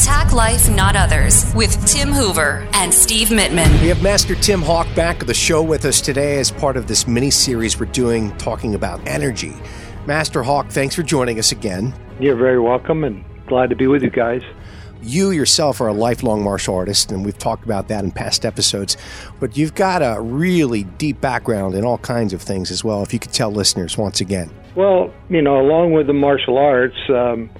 [0.00, 3.70] Attack Life, Not Others with Tim Hoover and Steve Mittman.
[3.82, 6.86] We have Master Tim Hawk back of the show with us today as part of
[6.86, 9.54] this mini series we're doing talking about energy.
[10.06, 11.92] Master Hawk, thanks for joining us again.
[12.18, 14.40] You're very welcome and glad to be with you guys.
[15.02, 18.96] You yourself are a lifelong martial artist, and we've talked about that in past episodes.
[19.38, 23.02] But you've got a really deep background in all kinds of things as well.
[23.02, 24.50] If you could tell listeners once again.
[24.74, 27.50] Well, you know, along with the martial arts, um,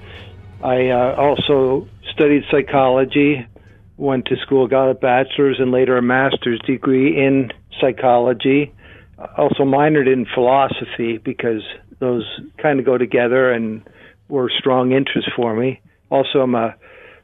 [0.63, 1.87] I uh, also
[2.21, 3.47] studied psychology,
[3.97, 8.71] went to school, got a bachelor's and later a master's degree in psychology.
[9.39, 11.63] Also minored in philosophy because
[11.99, 12.23] those
[12.61, 13.81] kind of go together and
[14.29, 15.81] were strong interests for me.
[16.11, 16.75] Also, I'm a,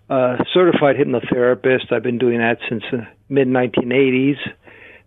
[0.09, 1.91] a certified hypnotherapist.
[1.91, 4.37] I've been doing that since the mid 1980s,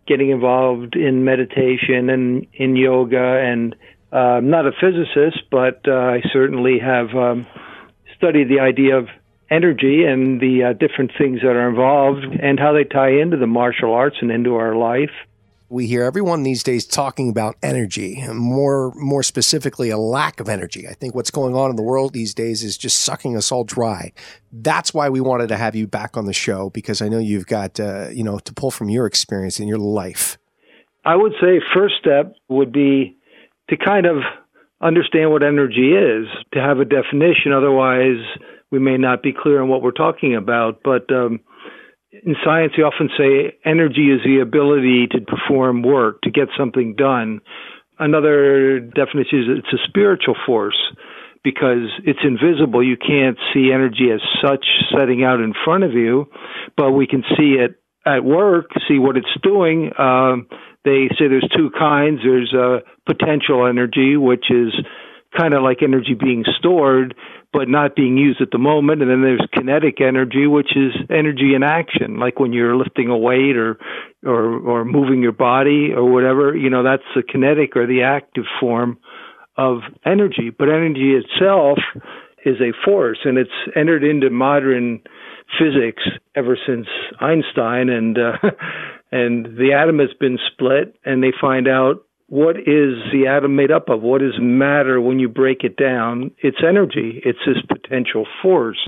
[0.07, 3.41] getting involved in meditation and in yoga.
[3.43, 3.74] And
[4.12, 7.46] uh, I'm not a physicist, but uh, I certainly have um,
[8.16, 9.09] studied the idea of
[9.50, 13.46] energy and the uh, different things that are involved and how they tie into the
[13.46, 15.10] martial arts and into our life.
[15.68, 20.48] We hear everyone these days talking about energy, and more more specifically a lack of
[20.48, 20.88] energy.
[20.88, 23.62] I think what's going on in the world these days is just sucking us all
[23.62, 24.12] dry.
[24.51, 27.46] That's why we wanted to have you back on the show because I know you've
[27.46, 30.38] got uh, you know to pull from your experience in your life.
[31.04, 33.16] I would say first step would be
[33.68, 34.16] to kind of
[34.80, 37.52] understand what energy is, to have a definition.
[37.52, 38.24] Otherwise,
[38.71, 40.80] we may not be clear on what we're talking about.
[40.82, 41.40] But um,
[42.13, 46.95] in science, we often say energy is the ability to perform work, to get something
[46.96, 47.41] done.
[47.98, 50.79] Another definition is it's a spiritual force
[51.43, 52.82] because it's invisible.
[52.82, 56.26] You can't see energy as such setting out in front of you,
[56.76, 57.76] but we can see it
[58.07, 59.91] at work, see what it's doing.
[59.98, 60.48] Um,
[60.85, 62.21] they say there's two kinds.
[62.23, 64.72] There's uh, potential energy, which is
[65.37, 67.15] kind of like energy being stored
[67.53, 69.03] but not being used at the moment.
[69.03, 73.16] And then there's kinetic energy, which is energy in action, like when you're lifting a
[73.16, 73.78] weight or
[74.25, 76.56] or or moving your body or whatever.
[76.56, 78.98] You know, that's the kinetic or the active form
[79.56, 80.50] of energy.
[80.56, 81.78] But energy itself
[82.44, 85.00] is a force, and it's entered into modern
[85.58, 86.02] physics
[86.34, 86.86] ever since
[87.20, 88.32] Einstein and uh,
[89.12, 93.72] and the atom has been split, and they find out what is the atom made
[93.72, 94.02] up of?
[94.02, 96.30] What is matter when you break it down?
[96.38, 97.20] It's energy.
[97.24, 98.78] It's this potential force.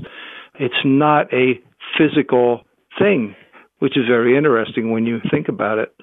[0.57, 1.59] It's not a
[1.97, 2.61] physical
[2.97, 3.35] thing,
[3.79, 5.93] which is very interesting when you think about it.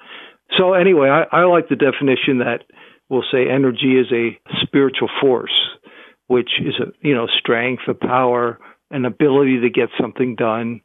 [0.55, 2.59] So anyway, I, I like the definition that
[3.09, 5.55] we'll say energy is a spiritual force,
[6.27, 8.59] which is a you know strength, a power,
[8.91, 10.81] an ability to get something done.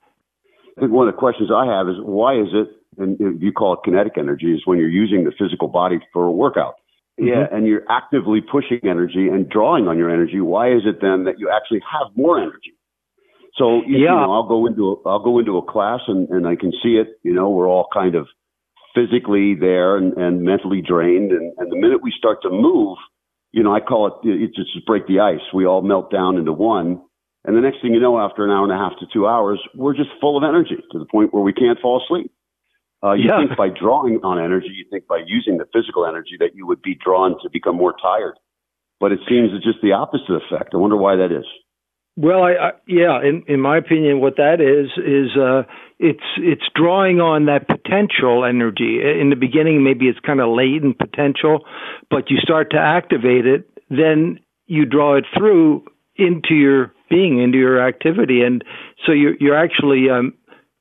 [0.79, 2.69] I think one of the questions I have is why is it
[2.99, 6.31] and you call it kinetic energy, is when you're using the physical body for a
[6.31, 6.75] workout.
[7.21, 7.29] Mm-hmm.
[7.29, 10.41] Yeah, and you're actively pushing energy and drawing on your energy.
[10.41, 12.75] Why is it then that you actually have more energy?
[13.57, 16.29] So you, yeah, you know, I'll go into a, I'll go into a class and,
[16.29, 17.19] and I can see it.
[17.23, 18.27] You know, we're all kind of
[18.95, 22.99] physically there and, and mentally drained, and, and the minute we start to move,
[23.53, 25.41] you know, I call it it's just break the ice.
[25.55, 27.01] We all melt down into one,
[27.45, 29.61] and the next thing you know, after an hour and a half to two hours,
[29.75, 32.31] we're just full of energy to the point where we can't fall asleep.
[33.07, 33.39] Uh, you yeah.
[33.39, 36.83] think by drawing on energy, you think by using the physical energy that you would
[36.83, 38.35] be drawn to become more tired.
[38.99, 40.75] But it seems it's just the opposite effect.
[40.75, 41.45] I wonder why that is.
[42.17, 45.63] Well, I, I yeah, in in my opinion, what that is is uh,
[45.99, 49.01] it's it's drawing on that potential energy.
[49.03, 51.61] In the beginning, maybe it's kind of latent potential,
[52.11, 55.85] but you start to activate it, then you draw it through
[56.17, 58.65] into your being, into your activity, and
[59.05, 60.33] so you're you're actually um,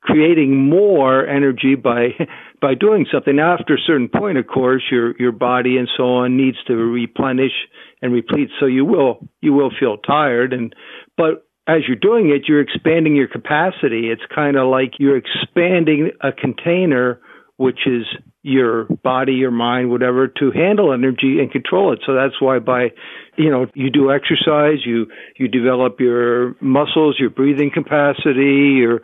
[0.05, 2.09] creating more energy by
[2.61, 3.35] by doing something.
[3.35, 6.75] Now, after a certain point, of course, your your body and so on needs to
[6.75, 7.53] replenish
[8.01, 8.49] and replete.
[8.59, 10.73] So you will you will feel tired, and
[11.17, 14.11] but as you're doing it, you're expanding your capacity.
[14.11, 17.21] It's kind of like you're expanding a container,
[17.57, 18.05] which is
[18.45, 21.99] your body, your mind, whatever, to handle energy and control it.
[22.05, 22.91] So that's why by,
[23.37, 29.01] you know, you do exercise, you you develop your muscles, your breathing capacity, your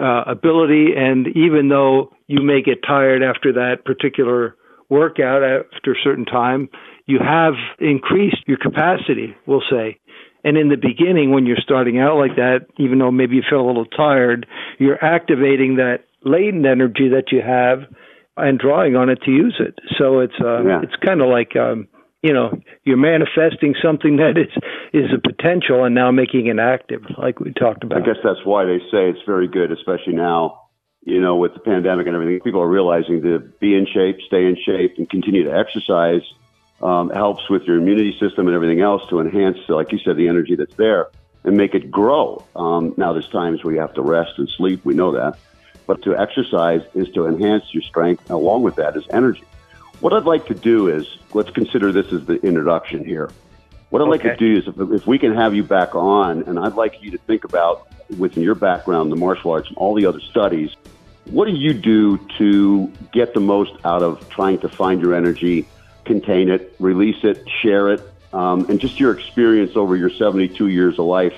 [0.00, 4.54] uh, ability, and even though you may get tired after that particular
[4.88, 6.68] workout after a certain time,
[7.06, 9.98] you have increased your capacity, we'll say.
[10.44, 13.60] And in the beginning, when you're starting out like that, even though maybe you feel
[13.60, 14.46] a little tired,
[14.78, 17.80] you're activating that latent energy that you have
[18.36, 19.78] and drawing on it to use it.
[19.98, 20.82] So it's uh, yeah.
[20.82, 21.88] it's kind of like um,
[22.22, 24.52] you know you're manifesting something that is
[24.92, 28.02] is a potential and now making it active, like we talked about.
[28.02, 30.60] I guess that's why they say it's very good, especially now.
[31.06, 34.46] You know, with the pandemic and everything, people are realizing to be in shape, stay
[34.46, 36.22] in shape, and continue to exercise
[36.82, 40.28] um, helps with your immunity system and everything else to enhance, like you said, the
[40.28, 41.08] energy that's there.
[41.46, 42.42] and make it grow.
[42.56, 44.82] Um, now, there's times where you have to rest and sleep.
[44.82, 45.38] We know that.
[45.86, 48.30] But to exercise is to enhance your strength.
[48.30, 49.44] Along with that is energy.
[50.00, 53.30] What I'd like to do is let's consider this as the introduction here.
[53.90, 54.28] What I'd okay.
[54.28, 57.02] like to do is if, if we can have you back on, and I'd like
[57.02, 57.88] you to think about
[58.18, 60.74] within your background, the martial arts, and all the other studies,
[61.26, 65.66] what do you do to get the most out of trying to find your energy,
[66.04, 68.02] contain it, release it, share it,
[68.32, 71.34] um, and just your experience over your 72 years of life,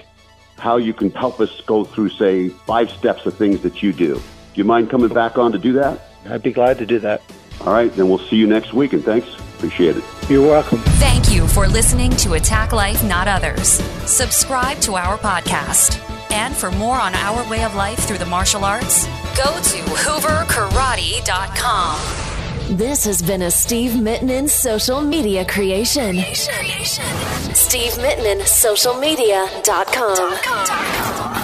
[0.59, 4.21] how you can help us go through, say, five steps of things that you do?
[4.57, 6.01] Do you mind coming back on to do that?
[6.31, 7.21] I'd be glad to do that.
[7.61, 9.29] All right, then we'll see you next week, and thanks.
[9.57, 10.05] Appreciate it.
[10.31, 10.79] You're welcome.
[10.97, 13.69] Thank you for listening to Attack Life, Not Others.
[14.09, 16.01] Subscribe to our podcast.
[16.33, 19.05] And for more on our way of life through the martial arts,
[19.37, 22.79] go to hooverkarate.com.
[22.79, 26.17] This has been a Steve Mittman social media creation.
[26.33, 31.36] Steve Mittman, socialmedia.com.